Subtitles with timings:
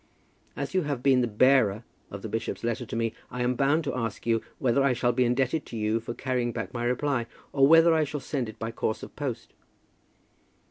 [0.57, 3.83] As you have been the bearer of the bishop's letter to me, I am bound
[3.83, 7.27] to ask you whether I shall be indebted to you for carrying back my reply,
[7.53, 9.53] or whether I shall send it by course of post?"